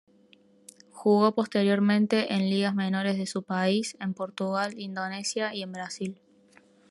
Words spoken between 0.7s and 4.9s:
Jugó posteriormente en ligas menores de su país, en Portugal,